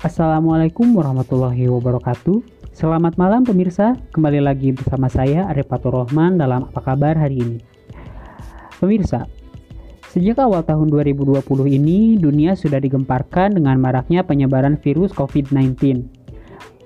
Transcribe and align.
Assalamualaikum 0.00 0.96
warahmatullahi 0.96 1.68
wabarakatuh. 1.68 2.40
Selamat 2.72 3.20
malam 3.20 3.44
pemirsa, 3.44 4.00
kembali 4.16 4.40
lagi 4.40 4.72
bersama 4.72 5.12
saya 5.12 5.44
Arifatur 5.52 5.92
Rohman 5.92 6.40
dalam 6.40 6.64
Apa 6.72 6.80
Kabar 6.80 7.20
hari 7.20 7.36
ini. 7.36 7.58
Pemirsa, 8.80 9.28
sejak 10.08 10.40
awal 10.40 10.64
tahun 10.64 10.88
2020 10.88 11.44
ini 11.68 12.16
dunia 12.16 12.56
sudah 12.56 12.80
digemparkan 12.80 13.60
dengan 13.60 13.76
maraknya 13.76 14.24
penyebaran 14.24 14.80
virus 14.80 15.12
COVID-19. 15.12 15.76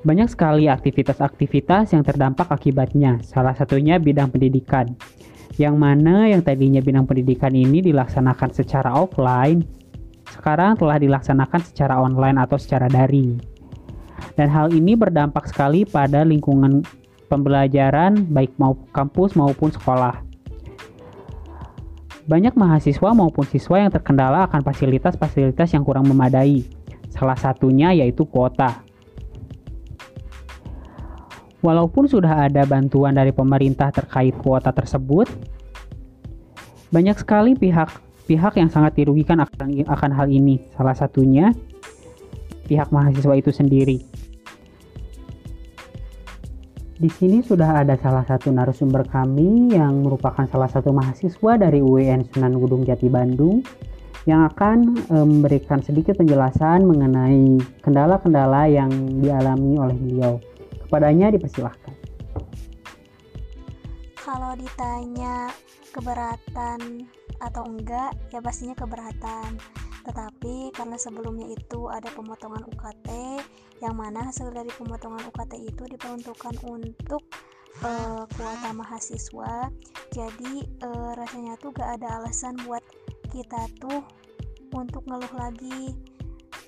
Banyak 0.02 0.26
sekali 0.34 0.66
aktivitas-aktivitas 0.66 1.94
yang 1.94 2.02
terdampak 2.02 2.50
akibatnya, 2.50 3.22
salah 3.22 3.54
satunya 3.54 4.02
bidang 4.02 4.34
pendidikan. 4.34 4.90
Yang 5.54 5.74
mana 5.78 6.34
yang 6.34 6.42
tadinya 6.42 6.82
bidang 6.82 7.06
pendidikan 7.06 7.54
ini 7.54 7.78
dilaksanakan 7.78 8.50
secara 8.50 8.90
offline, 8.90 9.83
sekarang 10.34 10.74
telah 10.74 10.98
dilaksanakan 10.98 11.62
secara 11.62 12.02
online 12.02 12.42
atau 12.42 12.58
secara 12.58 12.90
daring. 12.90 13.38
Dan 14.34 14.50
hal 14.50 14.74
ini 14.74 14.98
berdampak 14.98 15.46
sekali 15.46 15.86
pada 15.86 16.26
lingkungan 16.26 16.82
pembelajaran 17.30 18.26
baik 18.34 18.50
mau 18.58 18.74
kampus 18.90 19.38
maupun 19.38 19.70
sekolah. 19.70 20.18
Banyak 22.24 22.56
mahasiswa 22.56 23.10
maupun 23.12 23.44
siswa 23.46 23.84
yang 23.84 23.92
terkendala 23.92 24.48
akan 24.48 24.64
fasilitas-fasilitas 24.64 25.76
yang 25.76 25.84
kurang 25.84 26.08
memadai. 26.08 26.64
Salah 27.12 27.36
satunya 27.36 27.92
yaitu 27.94 28.24
kuota. 28.26 28.82
Walaupun 31.60 32.08
sudah 32.08 32.48
ada 32.48 32.64
bantuan 32.68 33.16
dari 33.16 33.32
pemerintah 33.32 33.88
terkait 33.92 34.36
kuota 34.40 34.72
tersebut, 34.72 35.28
banyak 36.92 37.16
sekali 37.16 37.56
pihak 37.56 37.88
pihak 38.24 38.56
yang 38.56 38.72
sangat 38.72 38.96
dirugikan 38.96 39.40
akan, 39.44 39.84
akan 39.84 40.10
hal 40.12 40.28
ini. 40.32 40.64
Salah 40.76 40.96
satunya 40.96 41.52
pihak 42.64 42.88
mahasiswa 42.88 43.34
itu 43.36 43.52
sendiri. 43.52 43.98
Di 46.94 47.10
sini 47.10 47.42
sudah 47.42 47.84
ada 47.84 47.98
salah 47.98 48.22
satu 48.22 48.54
narasumber 48.54 49.04
kami 49.10 49.74
yang 49.74 50.06
merupakan 50.06 50.46
salah 50.46 50.70
satu 50.70 50.94
mahasiswa 50.94 51.58
dari 51.58 51.82
UIN 51.82 52.22
Sunan 52.30 52.54
Gunung 52.54 52.86
Jati 52.86 53.10
Bandung 53.10 53.66
yang 54.24 54.48
akan 54.48 55.02
e, 55.10 55.16
memberikan 55.26 55.84
sedikit 55.84 56.16
penjelasan 56.16 56.86
mengenai 56.86 57.60
kendala-kendala 57.84 58.70
yang 58.70 58.88
dialami 59.20 59.76
oleh 59.76 59.96
beliau. 60.00 60.32
Kepadanya 60.86 61.34
dipersilahkan. 61.34 61.92
Kalau 64.16 64.56
ditanya 64.56 65.52
keberatan 65.92 67.04
atau 67.42 67.66
enggak 67.66 68.14
ya 68.30 68.38
pastinya 68.42 68.76
keberatan. 68.76 69.58
Tetapi 70.04 70.76
karena 70.76 71.00
sebelumnya 71.00 71.48
itu 71.48 71.88
ada 71.88 72.12
pemotongan 72.12 72.60
UKT 72.68 73.08
yang 73.80 73.96
mana 73.96 74.28
hasil 74.28 74.52
dari 74.52 74.68
pemotongan 74.76 75.24
UKT 75.32 75.52
itu 75.64 75.82
diperuntukkan 75.88 76.54
untuk 76.68 77.24
uh, 77.82 78.28
kuota 78.36 78.70
mahasiswa. 78.76 79.72
Jadi 80.12 80.68
uh, 80.84 81.16
rasanya 81.16 81.56
tuh 81.58 81.72
gak 81.72 81.98
ada 82.00 82.20
alasan 82.20 82.54
buat 82.68 82.84
kita 83.32 83.66
tuh 83.80 84.04
untuk 84.76 85.02
ngeluh 85.08 85.34
lagi. 85.34 85.96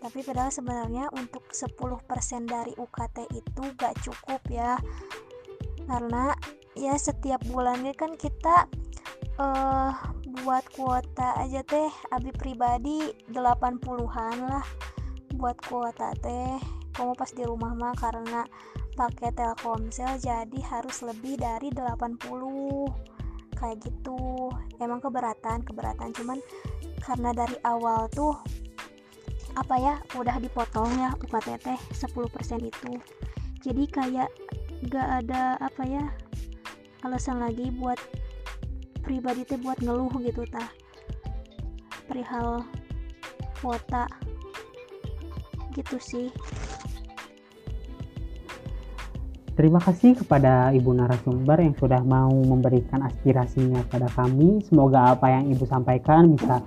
Tapi 0.01 0.23
padahal 0.25 0.51
sebenarnya 0.51 1.13
untuk 1.15 1.47
10% 1.53 1.77
dari 2.49 2.73
UKT 2.75 3.19
itu 3.37 3.63
gak 3.77 4.01
cukup 4.01 4.41
ya. 4.49 4.81
Karena 5.87 6.35
ya 6.75 6.97
setiap 6.99 7.41
bulannya 7.47 7.95
kan 7.95 8.19
kita 8.19 8.67
uh, 9.39 9.93
buat 10.47 10.63
kuota 10.79 11.43
aja 11.43 11.67
teh. 11.67 11.91
Abi 12.15 12.31
pribadi 12.31 13.11
80-an 13.35 14.47
lah 14.47 14.63
buat 15.35 15.59
kuota 15.67 16.15
teh. 16.23 16.63
Kamu 16.95 17.19
pas 17.19 17.35
di 17.35 17.43
rumah 17.43 17.75
mah 17.75 17.99
karena 17.99 18.47
pakai 18.95 19.35
Telkomsel 19.35 20.23
jadi 20.23 20.61
harus 20.71 21.03
lebih 21.03 21.35
dari 21.43 21.75
80 21.75 22.23
kayak 23.59 23.91
gitu. 23.91 24.55
Emang 24.79 25.03
keberatan 25.03 25.67
keberatan. 25.67 26.15
Cuman 26.15 26.39
karena 27.03 27.35
dari 27.35 27.59
awal 27.67 28.07
tuh 28.15 28.39
apa 29.59 29.75
ya 29.83 29.99
udah 30.15 30.39
dipotong 30.39 30.95
ya 30.95 31.11
UKT 31.27 31.59
teh 31.59 31.79
10% 31.91 32.63
itu. 32.63 32.93
Jadi 33.67 33.83
kayak 33.91 34.31
gak 34.95 35.27
ada 35.27 35.59
apa 35.59 35.83
ya 35.83 36.07
alasan 37.03 37.43
lagi 37.43 37.75
buat 37.75 37.99
pribadi 39.07 39.47
teh 39.47 39.55
buat 39.63 39.79
ngeluh 39.79 40.11
gitu 40.27 40.43
tah 40.51 40.67
perihal 42.11 42.67
kuota 43.63 44.11
gitu 45.79 45.97
sih 46.03 46.29
Terima 49.57 49.81
kasih 49.81 50.21
kepada 50.21 50.69
Ibu 50.69 50.93
narasumber 50.93 51.65
yang 51.65 51.73
sudah 51.81 52.05
mau 52.05 52.29
memberikan 52.29 53.01
aspirasinya 53.09 53.81
pada 53.89 54.05
kami. 54.13 54.61
Semoga 54.61 55.17
apa 55.17 55.33
yang 55.33 55.49
Ibu 55.49 55.65
sampaikan 55.65 56.37
bisa 56.37 56.61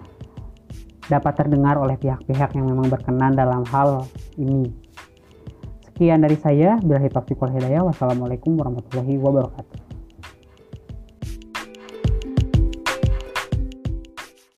dapat 1.06 1.38
terdengar 1.38 1.78
oleh 1.78 2.02
pihak-pihak 2.02 2.50
yang 2.58 2.66
memang 2.66 2.90
berkenan 2.90 3.38
dalam 3.38 3.62
hal 3.70 4.10
ini. 4.42 4.74
Sekian 5.86 6.26
dari 6.26 6.42
saya, 6.42 6.82
Bila 6.82 6.98
Taufiq 6.98 7.38
Hidayah. 7.38 7.86
Wassalamualaikum 7.86 8.58
warahmatullahi 8.58 9.22
wabarakatuh. 9.22 9.79